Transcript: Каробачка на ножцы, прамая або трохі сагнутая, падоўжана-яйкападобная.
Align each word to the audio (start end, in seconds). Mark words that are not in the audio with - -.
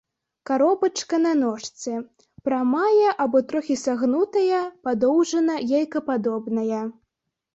Каробачка 0.49 1.17
на 1.25 1.33
ножцы, 1.41 1.91
прамая 2.47 3.11
або 3.25 3.41
трохі 3.51 3.77
сагнутая, 3.81 4.61
падоўжана-яйкападобная. 4.89 6.83